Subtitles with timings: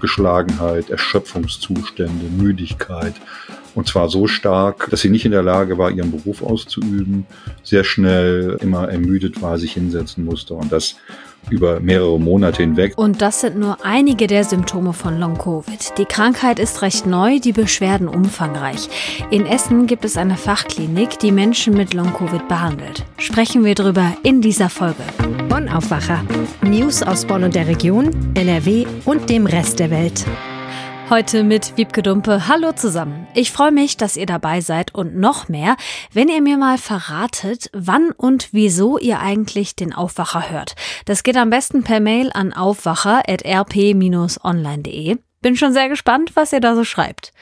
[0.00, 3.12] Abgeschlagenheit, Erschöpfungszustände, Müdigkeit.
[3.74, 7.26] Und zwar so stark, dass sie nicht in der Lage war, ihren Beruf auszuüben,
[7.62, 10.54] sehr schnell immer ermüdet war, sich hinsetzen musste.
[10.54, 10.96] Und das
[11.48, 12.92] über mehrere Monate hinweg.
[12.96, 15.98] Und das sind nur einige der Symptome von Long-Covid.
[15.98, 18.88] Die Krankheit ist recht neu, die Beschwerden umfangreich.
[19.30, 23.04] In Essen gibt es eine Fachklinik, die Menschen mit Long-Covid behandelt.
[23.18, 25.02] Sprechen wir drüber in dieser Folge.
[25.48, 26.22] Bonn Aufwacher.
[26.62, 30.24] News aus Bonn und der Region, NRW und dem Rest der Welt.
[31.10, 32.46] Heute mit Wiebke Dumpe.
[32.46, 33.26] Hallo zusammen.
[33.34, 35.76] Ich freue mich, dass ihr dabei seid und noch mehr,
[36.12, 40.76] wenn ihr mir mal verratet, wann und wieso ihr eigentlich den Aufwacher hört.
[41.06, 45.18] Das geht am besten per Mail an aufwacher.rp-online.de.
[45.40, 47.32] Bin schon sehr gespannt, was ihr da so schreibt.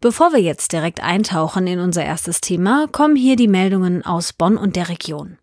[0.00, 4.56] Bevor wir jetzt direkt eintauchen in unser erstes Thema, kommen hier die Meldungen aus Bonn
[4.56, 5.38] und der Region.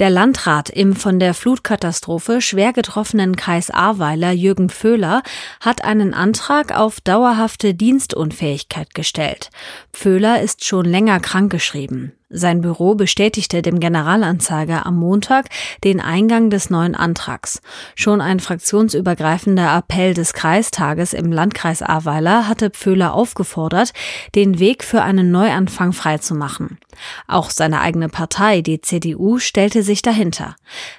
[0.00, 5.22] Der Landrat im von der Flutkatastrophe schwer getroffenen Kreis Ahrweiler, Jürgen Pföhler,
[5.60, 9.50] hat einen Antrag auf dauerhafte Dienstunfähigkeit gestellt.
[9.92, 12.12] Pföhler ist schon länger krankgeschrieben.
[12.32, 15.46] Sein Büro bestätigte dem Generalanzeiger am Montag
[15.82, 17.60] den Eingang des neuen Antrags.
[17.96, 23.92] Schon ein fraktionsübergreifender Appell des Kreistages im Landkreis Ahrweiler hatte Pföhler aufgefordert,
[24.36, 26.78] den Weg für einen Neuanfang freizumachen.
[27.26, 30.54] Auch seine eigene Partei, die CDU, stellte sich dahinter.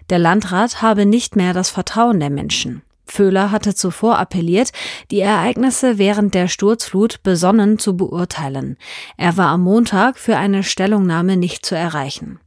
[0.10, 2.82] Der Landrat habe nicht mehr das Vertrauen der Menschen.
[3.12, 4.72] Föhler hatte zuvor appelliert,
[5.12, 8.78] die Ereignisse während der Sturzflut besonnen zu beurteilen.
[9.18, 12.40] Er war am Montag für eine Stellungnahme nicht zu erreichen.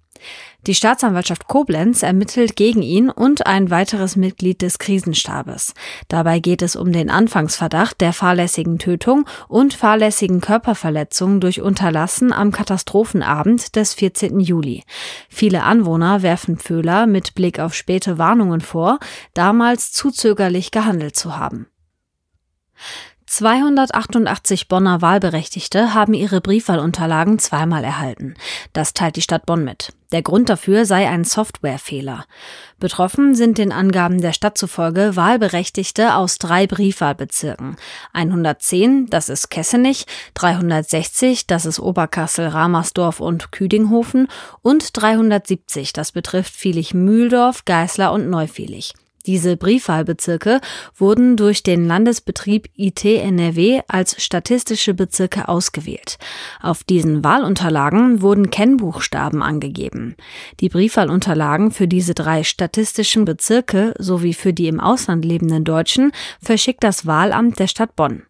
[0.66, 5.74] Die Staatsanwaltschaft Koblenz ermittelt gegen ihn und ein weiteres Mitglied des Krisenstabes.
[6.08, 12.50] Dabei geht es um den Anfangsverdacht der fahrlässigen Tötung und fahrlässigen Körperverletzung durch Unterlassen am
[12.50, 14.40] Katastrophenabend des 14.
[14.40, 14.84] Juli.
[15.28, 18.98] Viele Anwohner werfen Pföhler mit Blick auf späte Warnungen vor,
[19.34, 21.66] damals zu zögerlich gehandelt zu haben.
[23.26, 28.34] 288 Bonner Wahlberechtigte haben ihre Briefwahlunterlagen zweimal erhalten.
[28.72, 29.92] Das teilt die Stadt Bonn mit.
[30.14, 32.25] Der Grund dafür sei ein Softwarefehler.
[32.79, 37.75] Betroffen sind den Angaben der Stadt zufolge Wahlberechtigte aus drei Briefwahlbezirken.
[38.13, 44.29] 110, das ist Kessenich, 360, das ist Oberkassel, Ramersdorf und Küdinghofen
[44.63, 48.95] und 370, das betrifft Vielig-Mühldorf, Geißler und Neufielich.
[49.27, 50.61] Diese Briefwahlbezirke
[50.98, 56.18] wurden durch den Landesbetrieb IT NRW als statistische Bezirke ausgewählt.
[56.61, 60.14] Auf diesen Wahlunterlagen wurden Kennbuchstaben angegeben.
[60.61, 66.84] Die Briefwahlunterlagen für diese drei statistischen Bezirke sowie für die im Ausland lebenden Deutschen verschickt
[66.84, 68.24] das Wahlamt der Stadt Bonn.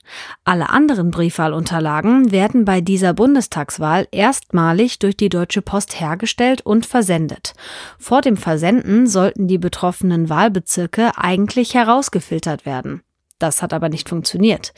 [0.45, 7.55] Alle anderen Briefwahlunterlagen werden bei dieser Bundestagswahl erstmalig durch die Deutsche Post hergestellt und versendet.
[7.99, 13.03] Vor dem Versenden sollten die betroffenen Wahlbezirke Bezirke eigentlich herausgefiltert werden.
[13.39, 14.73] Das hat aber nicht funktioniert.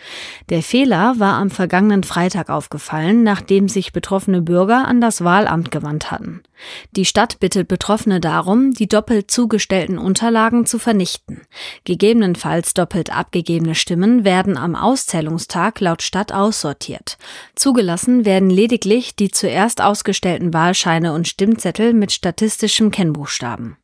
[0.49, 6.11] Der Fehler war am vergangenen Freitag aufgefallen, nachdem sich betroffene Bürger an das Wahlamt gewandt
[6.11, 6.43] hatten.
[6.93, 11.43] Die Stadt bittet Betroffene darum, die doppelt zugestellten Unterlagen zu vernichten.
[11.84, 17.19] Gegebenenfalls doppelt abgegebene Stimmen werden am Auszählungstag laut Stadt aussortiert.
[17.56, 23.77] Zugelassen werden lediglich die zuerst ausgestellten Wahlscheine und Stimmzettel mit statistischem Kennbuchstaben.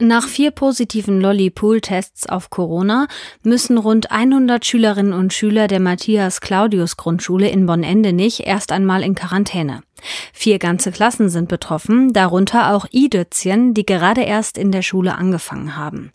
[0.00, 3.06] Nach vier positiven Lolly-Pool-Tests auf Corona
[3.44, 9.82] müssen rund 100 Schülerinnen und Schüler der Matthias-Claudius-Grundschule in Bonn-Endenich erst einmal in Quarantäne.
[10.32, 15.76] Vier ganze Klassen sind betroffen, darunter auch I-Dötzchen, die gerade erst in der Schule angefangen
[15.76, 16.12] haben.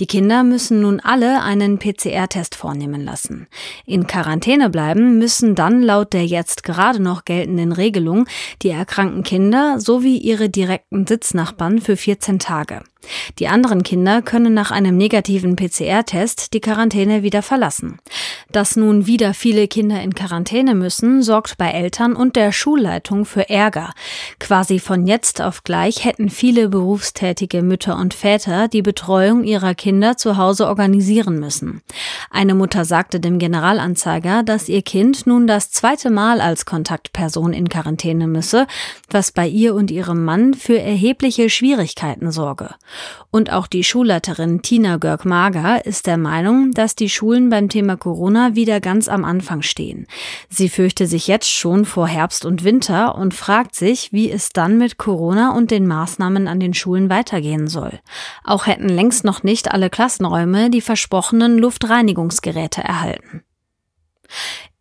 [0.00, 3.46] Die Kinder müssen nun alle einen PCR-Test vornehmen lassen.
[3.86, 8.26] In Quarantäne bleiben müssen dann laut der jetzt gerade noch geltenden Regelung
[8.62, 12.82] die erkrankten Kinder sowie ihre direkten Sitznachbarn für 14 Tage.
[13.38, 17.98] Die anderen Kinder können nach einem negativen PCR-Test die Quarantäne wieder verlassen.
[18.52, 23.48] Dass nun wieder viele Kinder in Quarantäne müssen, sorgt bei Eltern und der Schulleitung für
[23.48, 23.94] Ärger.
[24.38, 30.18] Quasi von jetzt auf gleich hätten viele berufstätige Mütter und Väter die Betreuung ihrer Kinder
[30.18, 31.80] zu Hause organisieren müssen.
[32.30, 37.70] Eine Mutter sagte dem Generalanzeiger, dass ihr Kind nun das zweite Mal als Kontaktperson in
[37.70, 38.66] Quarantäne müsse,
[39.08, 42.74] was bei ihr und ihrem Mann für erhebliche Schwierigkeiten sorge.
[43.30, 48.41] Und auch die Schulleiterin Tina Görg-Mager ist der Meinung, dass die Schulen beim Thema Corona
[48.54, 50.06] wieder ganz am Anfang stehen.
[50.48, 54.78] Sie fürchte sich jetzt schon vor Herbst und Winter und fragt sich, wie es dann
[54.78, 58.00] mit Corona und den Maßnahmen an den Schulen weitergehen soll.
[58.44, 63.42] Auch hätten längst noch nicht alle Klassenräume die versprochenen Luftreinigungsgeräte erhalten.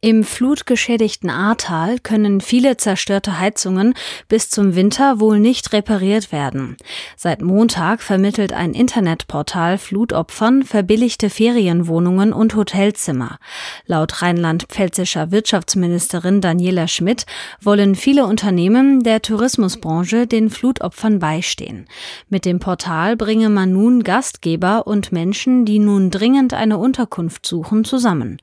[0.04, 3.94] Im flutgeschädigten Ahrtal können viele zerstörte Heizungen
[4.28, 6.76] bis zum Winter wohl nicht repariert werden.
[7.16, 13.38] Seit Montag vermittelt ein Internetportal Flutopfern verbilligte Ferienwohnungen und Hotelzimmer.
[13.86, 17.28] Laut rheinland-pfälzischer Wirtschaftsministerin Daniela Schmidt
[17.62, 21.86] wollen viele Unternehmen der Tourismusbranche den Flutopfern beistehen.
[22.28, 27.84] Mit dem Portal bringe man nun Gastgeber und Menschen, die nun dringend eine Unterkunft suchen,
[27.84, 28.42] zusammen.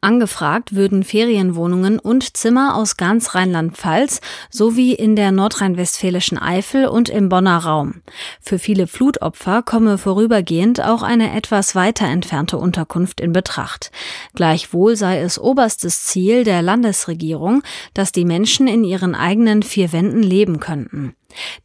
[0.00, 4.20] Angefragt würden wurden Ferienwohnungen und Zimmer aus ganz Rheinland-Pfalz
[4.50, 8.02] sowie in der nordrhein-westfälischen Eifel und im Bonner Raum.
[8.40, 13.90] Für viele Flutopfer komme vorübergehend auch eine etwas weiter entfernte Unterkunft in Betracht.
[14.34, 17.62] Gleichwohl sei es oberstes Ziel der Landesregierung,
[17.94, 21.14] dass die Menschen in ihren eigenen vier Wänden leben könnten.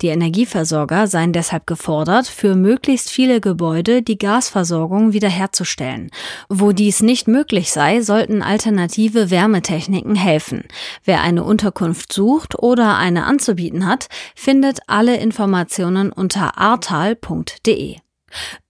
[0.01, 6.09] Die Energieversorger seien deshalb gefordert, für möglichst viele Gebäude die Gasversorgung wiederherzustellen.
[6.50, 10.63] Wo dies nicht möglich sei, sollten alternative Wärmetechniken helfen.
[11.03, 17.97] Wer eine Unterkunft sucht oder eine anzubieten hat, findet alle Informationen unter artal.de.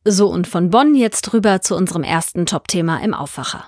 [0.03, 3.65] So und von Bonn jetzt rüber zu unserem ersten Top-Thema im Aufwacher.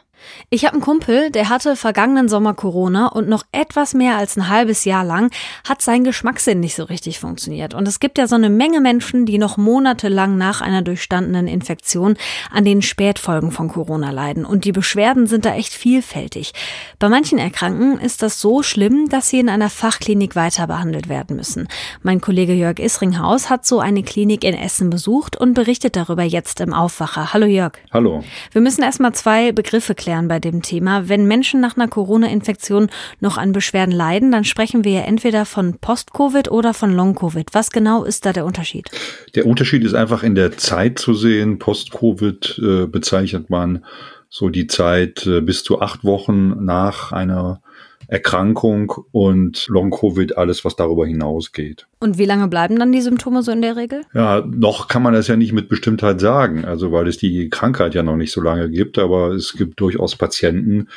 [0.50, 4.50] Ich habe einen Kumpel, der hatte vergangenen Sommer Corona und noch etwas mehr als ein
[4.50, 5.32] halbes Jahr lang
[5.68, 7.74] hat sein Geschmackssinn nicht so richtig funktioniert.
[7.74, 12.18] Und es gibt ja so eine Menge Menschen, die noch monatelang nach einer durchstandenen Infektion
[12.52, 14.46] an den Spätfolgen von Corona leiden.
[14.46, 16.54] Und die Beschwerden sind da echt vielfältig.
[17.00, 21.36] Bei manchen Erkrankten ist das so schlimm, dass sie in einer Fachklinik weiter behandelt werden
[21.36, 21.68] müssen.
[22.02, 26.62] Mein Kollege Jörg Isringhaus hat so eine Klinik in Essen besucht und berichtet darüber jetzt
[26.62, 27.34] im Aufwacher.
[27.34, 27.74] Hallo Jörg.
[27.92, 28.24] Hallo.
[28.52, 31.10] Wir müssen erstmal zwei Begriffe klären klären bei dem Thema.
[31.10, 32.88] Wenn Menschen nach einer Corona-Infektion
[33.20, 37.50] noch an Beschwerden leiden, dann sprechen wir ja entweder von Post-Covid oder von Long-Covid.
[37.52, 38.90] Was genau ist da der Unterschied?
[39.36, 41.60] Der Unterschied ist einfach in der Zeit zu sehen.
[41.60, 43.84] Post-Covid äh, bezeichnet man
[44.30, 47.62] so die Zeit äh, bis zu acht Wochen nach einer
[48.08, 51.88] Erkrankung und Long-Covid, alles, was darüber hinausgeht.
[52.00, 54.04] Und wie lange bleiben dann die Symptome so in der Regel?
[54.14, 57.96] Ja, noch kann man das ja nicht mit Bestimmtheit sagen, also weil es die Krankheit
[57.96, 60.88] ja noch nicht so lange gibt, aber es gibt durchaus Patienten,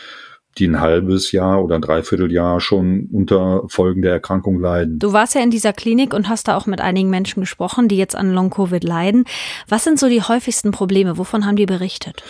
[0.59, 4.99] die ein halbes Jahr oder ein Dreivierteljahr schon unter Folgen der Erkrankung leiden.
[4.99, 7.97] Du warst ja in dieser Klinik und hast da auch mit einigen Menschen gesprochen, die
[7.97, 9.25] jetzt an Long-Covid leiden.
[9.69, 11.19] Was sind so die häufigsten Probleme?
[11.19, 12.23] Wovon haben die berichtet?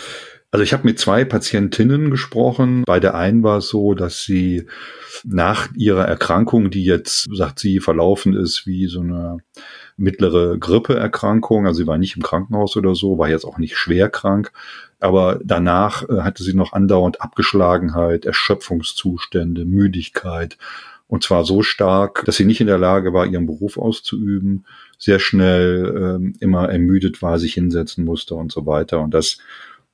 [0.53, 2.83] Also ich habe mit zwei Patientinnen gesprochen.
[2.85, 4.67] Bei der einen war es so, dass sie
[5.23, 9.37] nach ihrer Erkrankung, die jetzt, sagt sie, verlaufen ist wie so eine
[9.95, 14.09] mittlere Grippeerkrankung, also sie war nicht im Krankenhaus oder so, war jetzt auch nicht schwer
[14.09, 14.51] krank,
[14.99, 20.57] aber danach äh, hatte sie noch andauernd Abgeschlagenheit, Erschöpfungszustände, Müdigkeit
[21.11, 24.65] und zwar so stark, dass sie nicht in der Lage war, ihren Beruf auszuüben,
[24.97, 29.01] sehr schnell ähm, immer ermüdet war, sich hinsetzen musste und so weiter.
[29.01, 29.37] Und das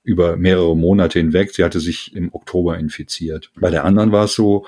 [0.07, 1.53] über mehrere Monate hinweg.
[1.53, 3.51] Sie hatte sich im Oktober infiziert.
[3.59, 4.65] Bei der anderen war es so,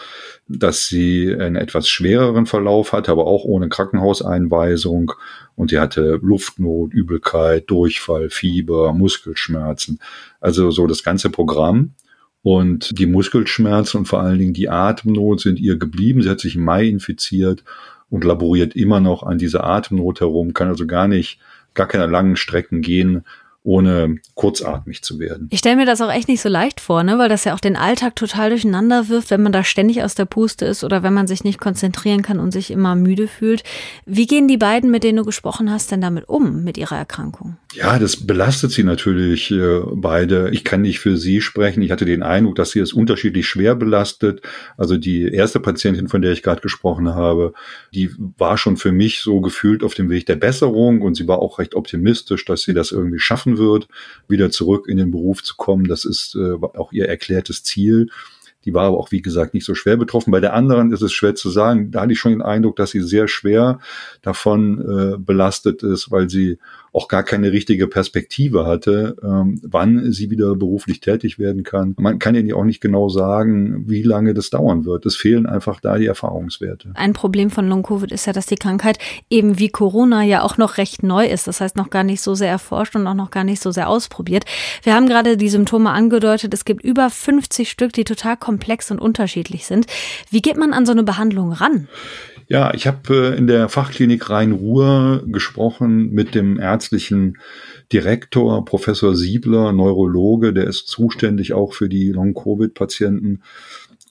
[0.49, 5.13] dass sie einen etwas schwereren Verlauf hatte, aber auch ohne Krankenhauseinweisung.
[5.55, 9.99] Und sie hatte Luftnot, Übelkeit, Durchfall, Fieber, Muskelschmerzen.
[10.41, 11.93] Also so das ganze Programm.
[12.43, 16.21] Und die Muskelschmerzen und vor allen Dingen die Atemnot sind ihr geblieben.
[16.21, 17.63] Sie hat sich im Mai infiziert
[18.09, 21.39] und laboriert immer noch an dieser Atemnot herum, kann also gar nicht,
[21.75, 23.23] gar keine langen Strecken gehen
[23.63, 25.47] ohne kurzatmig zu werden.
[25.51, 27.17] Ich stelle mir das auch echt nicht so leicht vor, ne?
[27.17, 30.25] weil das ja auch den Alltag total durcheinander wirft, wenn man da ständig aus der
[30.25, 33.63] Puste ist oder wenn man sich nicht konzentrieren kann und sich immer müde fühlt.
[34.05, 37.57] Wie gehen die beiden, mit denen du gesprochen hast, denn damit um, mit ihrer Erkrankung?
[37.73, 40.49] Ja, das belastet sie natürlich äh, beide.
[40.51, 41.83] Ich kann nicht für sie sprechen.
[41.83, 44.41] Ich hatte den Eindruck, dass sie es unterschiedlich schwer belastet.
[44.75, 47.53] Also die erste Patientin, von der ich gerade gesprochen habe,
[47.93, 51.39] die war schon für mich so gefühlt auf dem Weg der Besserung und sie war
[51.39, 53.87] auch recht optimistisch, dass sie das irgendwie schaffen wird,
[54.27, 55.87] wieder zurück in den Beruf zu kommen.
[55.87, 58.09] Das ist äh, auch ihr erklärtes Ziel.
[58.65, 60.31] Die war aber auch, wie gesagt, nicht so schwer betroffen.
[60.31, 61.91] Bei der anderen ist es schwer zu sagen.
[61.91, 63.79] Da hatte ich schon den Eindruck, dass sie sehr schwer
[64.21, 66.59] davon äh, belastet ist, weil sie
[66.93, 71.95] auch gar keine richtige Perspektive hatte, ähm, wann sie wieder beruflich tätig werden kann.
[71.97, 75.05] Man kann ja auch nicht genau sagen, wie lange das dauern wird.
[75.05, 76.91] Es fehlen einfach da die Erfahrungswerte.
[76.95, 78.97] Ein Problem von Long-Covid ist ja, dass die Krankheit
[79.29, 81.47] eben wie Corona ja auch noch recht neu ist.
[81.47, 83.89] Das heißt, noch gar nicht so sehr erforscht und auch noch gar nicht so sehr
[83.89, 84.45] ausprobiert.
[84.83, 86.53] Wir haben gerade die Symptome angedeutet.
[86.53, 89.85] Es gibt über 50 Stück, die total komplex und unterschiedlich sind.
[90.29, 91.87] Wie geht man an so eine Behandlung ran?
[92.51, 97.37] Ja, ich habe äh, in der Fachklinik Rhein-Ruhr gesprochen mit dem ärztlichen
[97.91, 103.41] Direktor, Professor Siebler, Neurologe, der ist zuständig auch für die Long-Covid-Patienten.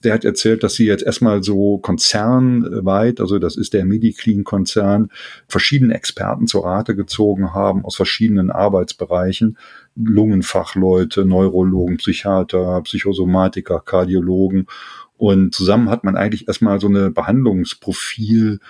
[0.04, 5.08] Der hat erzählt, dass sie jetzt erstmal so konzernweit, also das ist der MediClean-Konzern,
[5.48, 9.56] verschiedene Experten zur Rate gezogen haben aus verschiedenen Arbeitsbereichen.
[9.96, 14.66] Lungenfachleute, Neurologen, Psychiater, Psychosomatiker, Kardiologen.
[15.16, 18.60] Und zusammen hat man eigentlich erstmal so eine Behandlungsprofil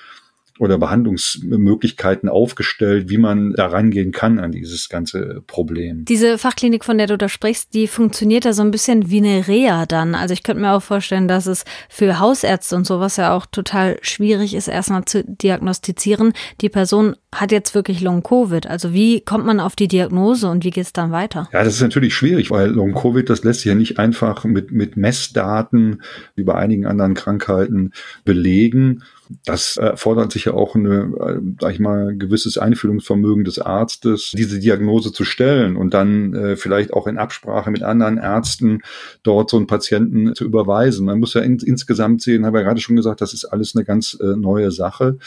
[0.58, 6.04] oder Behandlungsmöglichkeiten aufgestellt, wie man da rangehen kann an dieses ganze Problem.
[6.04, 9.46] Diese Fachklinik, von der du da sprichst, die funktioniert da so ein bisschen wie eine
[9.46, 10.14] Reha dann.
[10.14, 13.98] Also ich könnte mir auch vorstellen, dass es für Hausärzte und sowas ja auch total
[14.02, 16.32] schwierig ist, erstmal zu diagnostizieren.
[16.60, 18.66] Die Person hat jetzt wirklich Long-Covid.
[18.66, 21.48] Also wie kommt man auf die Diagnose und wie geht es dann weiter?
[21.52, 24.96] Ja, das ist natürlich schwierig, weil Long-Covid, das lässt sich ja nicht einfach mit, mit
[24.96, 26.02] Messdaten
[26.36, 27.92] wie bei einigen anderen Krankheiten
[28.24, 29.02] belegen.
[29.44, 35.12] Das erfordert sicher auch eine, äh, sag ich mal, gewisses Einfühlungsvermögen des Arztes, diese Diagnose
[35.12, 38.80] zu stellen und dann äh, vielleicht auch in Absprache mit anderen Ärzten
[39.22, 41.04] dort so einen Patienten zu überweisen.
[41.04, 43.84] Man muss ja in, insgesamt sehen, habe ja gerade schon gesagt, das ist alles eine
[43.84, 45.18] ganz äh, neue Sache.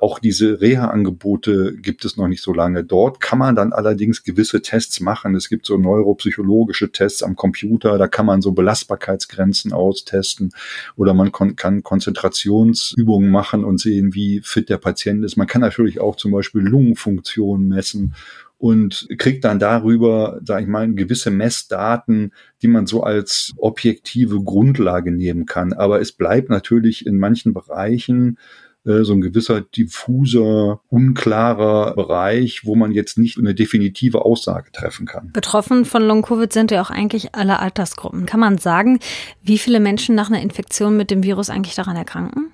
[0.00, 2.84] Auch diese Reha-Angebote gibt es noch nicht so lange.
[2.84, 5.34] Dort kann man dann allerdings gewisse Tests machen.
[5.34, 10.52] Es gibt so neuropsychologische Tests am Computer, da kann man so Belastbarkeitsgrenzen austesten
[10.96, 15.36] oder man kon kann Konzentrationsübungen machen und sehen, wie fit der Patient ist.
[15.36, 18.14] Man kann natürlich auch zum Beispiel Lungenfunktion messen
[18.60, 25.12] und kriegt dann darüber, sage ich mal, gewisse Messdaten, die man so als objektive Grundlage
[25.12, 25.72] nehmen kann.
[25.72, 28.38] Aber es bleibt natürlich in manchen Bereichen
[28.84, 35.32] so ein gewisser diffuser, unklarer Bereich, wo man jetzt nicht eine definitive Aussage treffen kann.
[35.32, 38.24] Betroffen von Long-Covid sind ja auch eigentlich alle Altersgruppen.
[38.24, 38.98] Kann man sagen,
[39.42, 42.52] wie viele Menschen nach einer Infektion mit dem Virus eigentlich daran erkranken?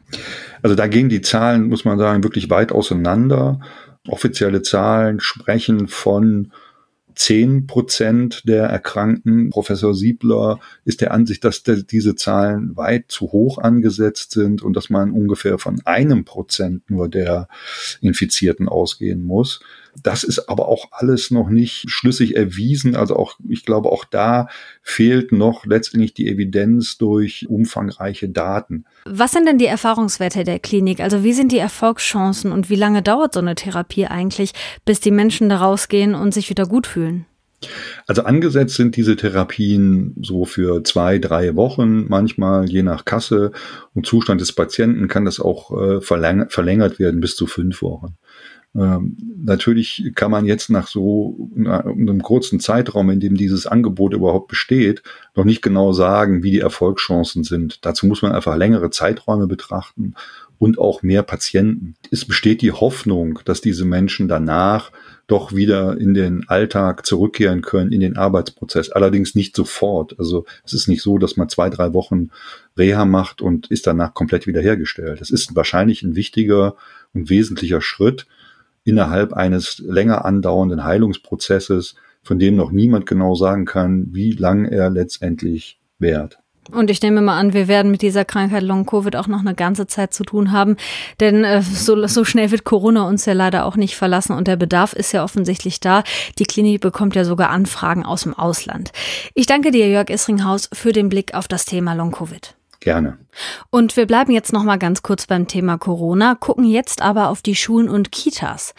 [0.62, 3.60] Also da gehen die Zahlen, muss man sagen, wirklich weit auseinander.
[4.08, 6.52] Offizielle Zahlen sprechen von
[7.16, 9.50] 10 Prozent der Erkrankten.
[9.50, 14.90] Professor Siebler ist der Ansicht, dass diese Zahlen weit zu hoch angesetzt sind und dass
[14.90, 17.48] man ungefähr von einem Prozent nur der
[18.00, 19.60] Infizierten ausgehen muss.
[20.02, 22.96] Das ist aber auch alles noch nicht schlüssig erwiesen.
[22.96, 24.48] Also auch, ich glaube, auch da
[24.82, 28.84] fehlt noch letztendlich die Evidenz durch umfangreiche Daten.
[29.04, 31.00] Was sind denn die Erfahrungswerte der Klinik?
[31.00, 34.52] Also wie sind die Erfolgschancen und wie lange dauert so eine Therapie eigentlich,
[34.84, 37.26] bis die Menschen da rausgehen und sich wieder gut fühlen?
[38.06, 43.50] Also angesetzt sind diese Therapien so für zwei, drei Wochen, manchmal je nach Kasse
[43.94, 48.16] und Zustand des Patienten kann das auch äh, verlängert werden bis zu fünf Wochen.
[48.76, 54.48] Ähm, natürlich kann man jetzt nach so einem kurzen Zeitraum, in dem dieses Angebot überhaupt
[54.48, 55.02] besteht,
[55.34, 57.84] noch nicht genau sagen, wie die Erfolgschancen sind.
[57.84, 60.14] Dazu muss man einfach längere Zeiträume betrachten
[60.58, 61.94] und auch mehr Patienten.
[62.10, 64.90] Es besteht die Hoffnung, dass diese Menschen danach
[65.26, 68.90] doch wieder in den Alltag zurückkehren können, in den Arbeitsprozess.
[68.90, 70.18] Allerdings nicht sofort.
[70.18, 72.30] Also es ist nicht so, dass man zwei, drei Wochen
[72.76, 75.20] Reha macht und ist danach komplett wiederhergestellt.
[75.20, 76.76] Das ist wahrscheinlich ein wichtiger
[77.12, 78.26] und wesentlicher Schritt,
[78.86, 84.88] innerhalb eines länger andauernden Heilungsprozesses, von dem noch niemand genau sagen kann, wie lang er
[84.90, 86.38] letztendlich währt.
[86.72, 89.86] Und ich nehme mal an, wir werden mit dieser Krankheit Long-Covid auch noch eine ganze
[89.86, 90.76] Zeit zu tun haben,
[91.20, 94.56] denn äh, so, so schnell wird Corona uns ja leider auch nicht verlassen und der
[94.56, 96.02] Bedarf ist ja offensichtlich da.
[96.38, 98.90] Die Klinik bekommt ja sogar Anfragen aus dem Ausland.
[99.34, 102.55] Ich danke dir, Jörg Isringhaus, für den Blick auf das Thema Long-Covid.
[102.86, 103.18] Gerne.
[103.70, 107.42] Und wir bleiben jetzt noch mal ganz kurz beim Thema Corona, gucken jetzt aber auf
[107.42, 108.74] die Schulen und Kitas.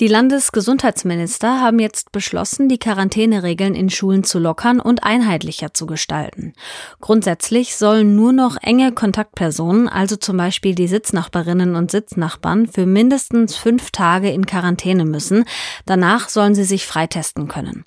[0.00, 6.54] Die Landesgesundheitsminister haben jetzt beschlossen, die Quarantäneregeln in Schulen zu lockern und einheitlicher zu gestalten.
[7.00, 13.54] Grundsätzlich sollen nur noch enge Kontaktpersonen, also zum Beispiel die Sitznachbarinnen und Sitznachbarn, für mindestens
[13.54, 15.44] fünf Tage in Quarantäne müssen.
[15.86, 17.84] Danach sollen sie sich freitesten können.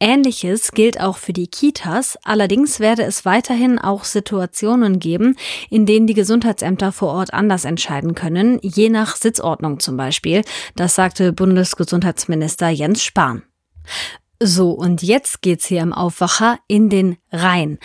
[0.00, 5.36] Ähnliches gilt auch für die Kitas, allerdings werde es weiterhin auch Situationen geben,
[5.70, 10.42] in denen die Gesundheitsämter vor Ort anders entscheiden können, je nach Sitzordnung zum Beispiel.
[10.76, 13.42] Das sagte Bundesgesundheitsminister Jens Spahn.
[14.40, 17.78] So, und jetzt geht's hier im Aufwacher in den Rhein.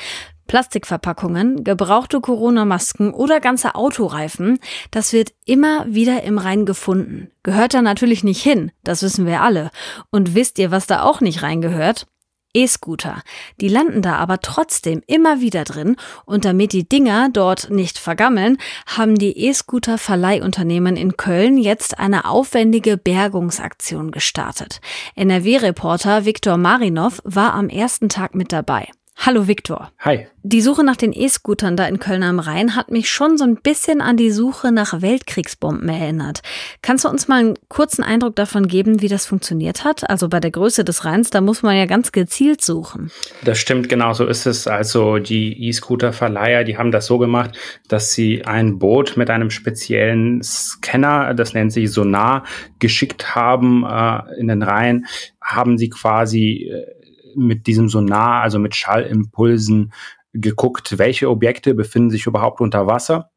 [0.49, 7.29] Plastikverpackungen, gebrauchte Corona-Masken oder ganze Autoreifen, das wird immer wieder im Rhein gefunden.
[7.43, 9.69] Gehört da natürlich nicht hin, das wissen wir alle.
[10.09, 12.07] Und wisst ihr, was da auch nicht reingehört?
[12.55, 13.21] E-Scooter.
[13.61, 18.57] Die landen da aber trotzdem immer wieder drin und damit die Dinger dort nicht vergammeln,
[18.87, 24.81] haben die E-Scooter-Verleihunternehmen in Köln jetzt eine aufwendige Bergungsaktion gestartet.
[25.13, 28.87] NRW-Reporter Viktor Marinov war am ersten Tag mit dabei.
[29.21, 29.91] Hallo Viktor.
[29.99, 30.27] Hi.
[30.43, 33.57] Die Suche nach den E-Scootern da in Köln am Rhein hat mich schon so ein
[33.57, 36.39] bisschen an die Suche nach Weltkriegsbomben erinnert.
[36.81, 40.09] Kannst du uns mal einen kurzen Eindruck davon geben, wie das funktioniert hat?
[40.09, 43.11] Also bei der Größe des Rheins, da muss man ja ganz gezielt suchen.
[43.43, 44.67] Das stimmt, genau so ist es.
[44.67, 47.57] Also die E-Scooter-Verleiher, die haben das so gemacht,
[47.89, 52.45] dass sie ein Boot mit einem speziellen Scanner, das nennt sich Sonar,
[52.79, 55.07] geschickt haben äh, in den Rhein,
[55.41, 56.98] haben sie quasi äh,
[57.39, 59.93] mit diesem Sonar, also mit Schallimpulsen
[60.33, 63.31] geguckt, welche Objekte befinden sich überhaupt unter Wasser.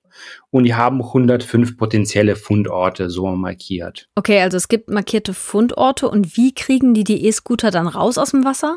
[0.50, 4.08] Und die haben 105 potenzielle Fundorte so markiert.
[4.14, 8.32] Okay, also es gibt markierte Fundorte und wie kriegen die die E-Scooter dann raus aus
[8.32, 8.76] dem Wasser?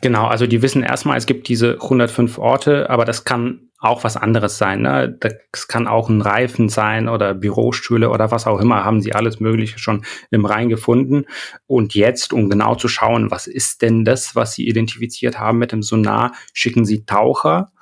[0.00, 4.16] Genau, also die wissen erstmal, es gibt diese 105 Orte, aber das kann auch was
[4.16, 4.82] anderes sein.
[4.82, 5.16] Ne?
[5.18, 8.84] Das kann auch ein Reifen sein oder Bürostühle oder was auch immer.
[8.84, 11.24] Haben sie alles Mögliche schon im Rhein gefunden.
[11.66, 15.72] Und jetzt, um genau zu schauen, was ist denn das, was sie identifiziert haben mit
[15.72, 17.72] dem Sonar, schicken sie Taucher.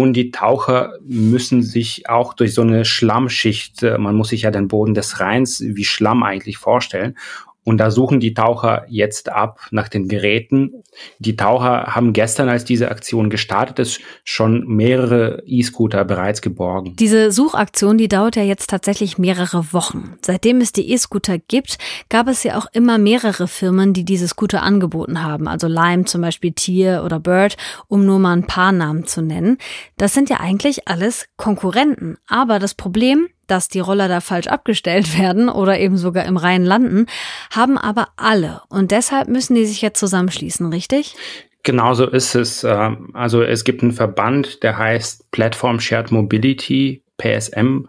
[0.00, 4.50] Und die Taucher müssen sich auch durch so eine Schlammschicht, äh, man muss sich ja
[4.50, 7.18] den Boden des Rheins wie Schlamm eigentlich vorstellen.
[7.70, 10.82] Und da suchen die Taucher jetzt ab nach den Geräten.
[11.20, 16.96] Die Taucher haben gestern, als diese Aktion gestartet ist, schon mehrere E-Scooter bereits geborgen.
[16.96, 20.16] Diese Suchaktion, die dauert ja jetzt tatsächlich mehrere Wochen.
[20.20, 24.64] Seitdem es die E-Scooter gibt, gab es ja auch immer mehrere Firmen, die diese Scooter
[24.64, 25.46] angeboten haben.
[25.46, 29.58] Also Lime zum Beispiel Tier oder Bird, um nur mal ein paar Namen zu nennen.
[29.96, 32.16] Das sind ja eigentlich alles Konkurrenten.
[32.26, 36.64] Aber das Problem, dass die Roller da falsch abgestellt werden oder eben sogar im Rhein
[36.64, 37.06] landen,
[37.50, 38.62] haben aber alle.
[38.68, 41.16] Und deshalb müssen die sich jetzt zusammenschließen, richtig?
[41.62, 42.64] Genauso ist es.
[42.64, 47.86] Ähm, also es gibt einen Verband, der heißt Platform Shared Mobility, PSM.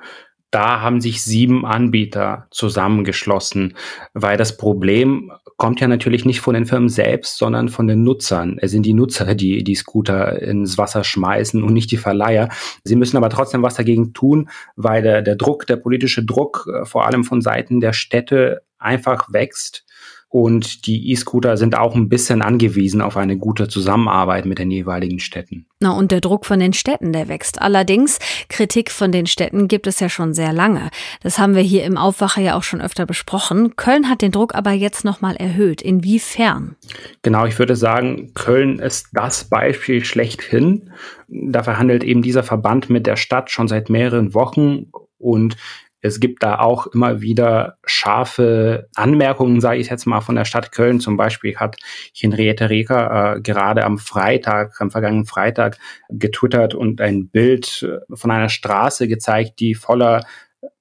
[0.51, 3.75] Da haben sich sieben Anbieter zusammengeschlossen,
[4.13, 8.57] weil das Problem kommt ja natürlich nicht von den Firmen selbst, sondern von den Nutzern.
[8.59, 12.49] Es sind die Nutzer, die die Scooter ins Wasser schmeißen und nicht die Verleiher.
[12.83, 16.85] Sie müssen aber trotzdem was dagegen tun, weil der, der Druck, der politische Druck, äh,
[16.85, 19.85] vor allem von Seiten der Städte einfach wächst
[20.31, 25.19] und die E-Scooter sind auch ein bisschen angewiesen auf eine gute Zusammenarbeit mit den jeweiligen
[25.19, 25.65] Städten.
[25.81, 27.61] Na, und der Druck von den Städten, der wächst.
[27.61, 30.89] Allerdings, Kritik von den Städten gibt es ja schon sehr lange.
[31.21, 33.75] Das haben wir hier im Aufwacher ja auch schon öfter besprochen.
[33.75, 35.81] Köln hat den Druck aber jetzt nochmal erhöht.
[35.81, 36.77] Inwiefern?
[37.23, 40.91] Genau, ich würde sagen, Köln ist das Beispiel schlechthin.
[41.27, 44.85] Da verhandelt eben dieser Verband mit der Stadt schon seit mehreren Wochen
[45.17, 45.57] und
[46.01, 50.71] es gibt da auch immer wieder scharfe Anmerkungen, sage ich jetzt mal, von der Stadt
[50.71, 50.99] Köln.
[50.99, 51.77] Zum Beispiel hat
[52.13, 55.77] Henriette Reker äh, gerade am Freitag, am vergangenen Freitag
[56.09, 60.25] getwittert und ein Bild äh, von einer Straße gezeigt, die voller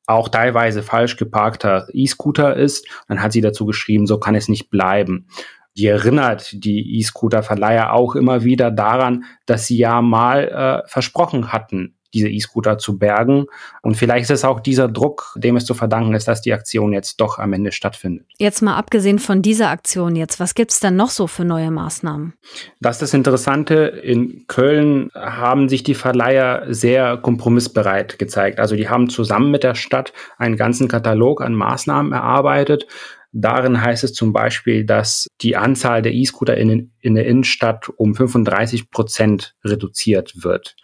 [0.07, 2.87] auch teilweise falsch geparkter E-Scooter ist.
[3.07, 5.29] Dann hat sie dazu geschrieben, so kann es nicht bleiben.
[5.77, 10.49] Die erinnert die E-Scooter-Verleiher auch immer wieder daran, dass sie ja mal
[10.85, 13.47] äh, versprochen hatten, diese E-Scooter zu bergen.
[13.83, 16.93] Und vielleicht ist es auch dieser Druck, dem es zu verdanken ist, dass die Aktion
[16.93, 18.27] jetzt doch am Ende stattfindet.
[18.39, 21.71] Jetzt mal abgesehen von dieser Aktion jetzt, was gibt es denn noch so für neue
[21.71, 22.35] Maßnahmen?
[22.81, 23.75] Das ist das Interessante.
[23.75, 28.59] In Köln haben sich die Verleiher sehr kompromissbereit gezeigt.
[28.59, 32.87] Also die haben zusammen mit der Stadt einen ganzen Katalog an Maßnahmen erarbeitet.
[33.33, 38.15] Darin heißt es zum Beispiel, dass die Anzahl der E-Scooter in, in der Innenstadt um
[38.15, 40.75] 35 Prozent reduziert wird.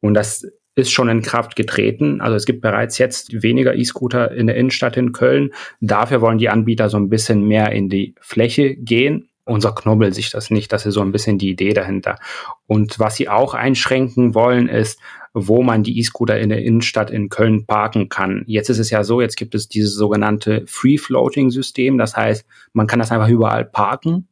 [0.00, 0.46] Und das
[0.80, 2.20] ist schon in Kraft getreten.
[2.20, 5.50] Also es gibt bereits jetzt weniger E-Scooter in der Innenstadt in Köln.
[5.80, 9.28] Dafür wollen die Anbieter so ein bisschen mehr in die Fläche gehen.
[9.44, 10.72] Unser Knobbel sich das nicht.
[10.72, 12.18] Das ist so ein bisschen die Idee dahinter.
[12.66, 15.00] Und was sie auch einschränken wollen, ist,
[15.32, 18.42] wo man die E-Scooter in der Innenstadt in Köln parken kann.
[18.46, 21.98] Jetzt ist es ja so, jetzt gibt es dieses sogenannte Free-Floating-System.
[21.98, 24.26] Das heißt, man kann das einfach überall parken.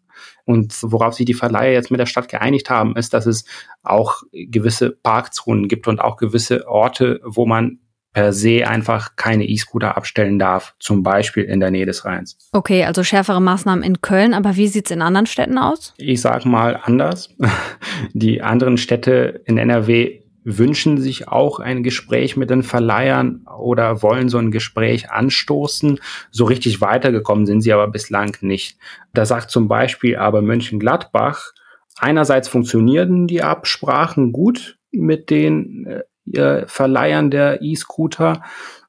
[0.44, 3.44] Und worauf sich die Verleiher jetzt mit der Stadt geeinigt haben, ist, dass es
[3.82, 7.78] auch gewisse Parkzonen gibt und auch gewisse Orte, wo man
[8.12, 12.36] per se einfach keine E-Scooter abstellen darf, zum Beispiel in der Nähe des Rheins.
[12.52, 15.94] Okay, also schärfere Maßnahmen in Köln, aber wie sieht es in anderen Städten aus?
[15.98, 17.30] Ich sag mal anders.
[18.14, 20.22] Die anderen Städte in NRW
[20.56, 26.00] wünschen sich auch ein Gespräch mit den Verleihern oder wollen so ein Gespräch anstoßen.
[26.30, 28.78] So richtig weitergekommen sind sie aber bislang nicht.
[29.12, 31.52] Da sagt zum Beispiel aber Mönchengladbach,
[31.98, 38.42] einerseits funktionieren die Absprachen gut mit den äh, Verleihern der E-Scooter.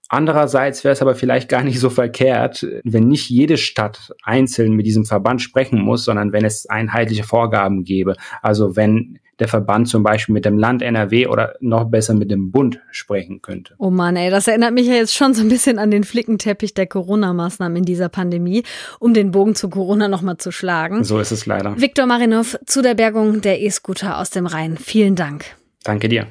[0.07, 4.85] Andererseits wäre es aber vielleicht gar nicht so verkehrt, wenn nicht jede Stadt einzeln mit
[4.85, 8.15] diesem Verband sprechen muss, sondern wenn es einheitliche Vorgaben gäbe.
[8.41, 12.51] Also wenn der Verband zum Beispiel mit dem Land NRW oder noch besser mit dem
[12.51, 13.75] Bund sprechen könnte.
[13.77, 16.73] Oh Mann, ey, das erinnert mich ja jetzt schon so ein bisschen an den Flickenteppich
[16.73, 18.63] der Corona-Maßnahmen in dieser Pandemie,
[18.99, 21.03] um den Bogen zu Corona nochmal zu schlagen.
[21.03, 21.79] So ist es leider.
[21.79, 24.77] Viktor Marinov zu der Bergung der E-Scooter aus dem Rhein.
[24.77, 25.45] Vielen Dank.
[25.83, 26.27] Danke dir.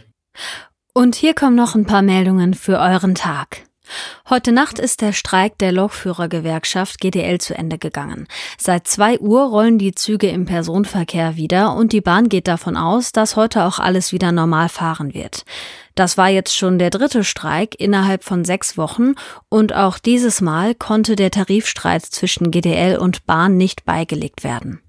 [0.93, 3.68] Und hier kommen noch ein paar Meldungen für euren Tag.
[4.29, 8.29] Heute Nacht ist der Streik der Lokführergewerkschaft GDL zu Ende gegangen.
[8.59, 13.13] Seit zwei Uhr rollen die Züge im Personenverkehr wieder und die Bahn geht davon aus,
[13.13, 15.45] dass heute auch alles wieder normal fahren wird.
[15.95, 19.15] Das war jetzt schon der dritte Streik innerhalb von sechs Wochen
[19.49, 24.81] und auch dieses Mal konnte der Tarifstreit zwischen GDL und Bahn nicht beigelegt werden.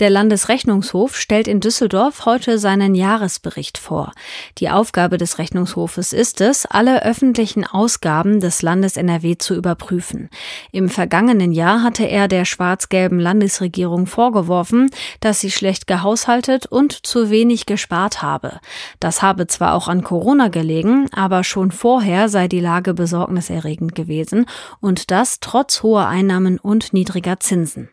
[0.00, 4.12] Der Landesrechnungshof stellt in Düsseldorf heute seinen Jahresbericht vor.
[4.58, 10.30] Die Aufgabe des Rechnungshofes ist es, alle öffentlichen Ausgaben des Landes NRW zu überprüfen.
[10.72, 14.90] Im vergangenen Jahr hatte er der schwarz-gelben Landesregierung vorgeworfen,
[15.20, 18.58] dass sie schlecht gehaushaltet und zu wenig gespart habe.
[18.98, 24.46] Das habe zwar auch an Corona gelegen, aber schon vorher sei die Lage besorgniserregend gewesen
[24.80, 27.90] und das trotz hoher Einnahmen und niedriger Zinsen.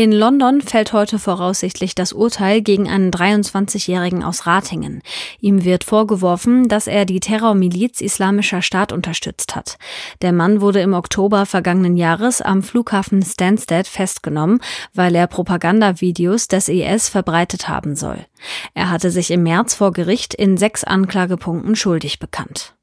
[0.00, 5.02] In London fällt heute voraussichtlich das Urteil gegen einen 23-Jährigen aus Ratingen.
[5.40, 9.76] Ihm wird vorgeworfen, dass er die Terrormiliz Islamischer Staat unterstützt hat.
[10.22, 14.60] Der Mann wurde im Oktober vergangenen Jahres am Flughafen Stansted festgenommen,
[14.94, 18.24] weil er Propagandavideos des IS verbreitet haben soll.
[18.72, 22.74] Er hatte sich im März vor Gericht in sechs Anklagepunkten schuldig bekannt.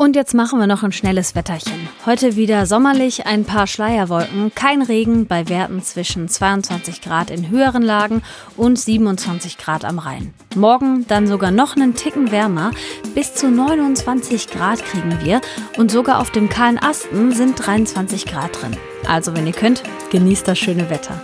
[0.00, 1.88] Und jetzt machen wir noch ein schnelles Wetterchen.
[2.06, 7.82] Heute wieder sommerlich, ein paar Schleierwolken, kein Regen bei Werten zwischen 22 Grad in höheren
[7.82, 8.22] Lagen
[8.56, 10.32] und 27 Grad am Rhein.
[10.54, 12.70] Morgen dann sogar noch einen Ticken wärmer,
[13.16, 15.40] bis zu 29 Grad kriegen wir
[15.78, 18.76] und sogar auf dem kahlen Asten sind 23 Grad drin.
[19.08, 19.82] Also wenn ihr könnt,
[20.12, 21.20] genießt das schöne Wetter.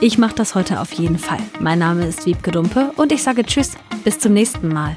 [0.00, 1.40] Ich mache das heute auf jeden Fall.
[1.58, 3.72] Mein Name ist Wiebke Dumpe und ich sage Tschüss,
[4.04, 4.96] bis zum nächsten Mal.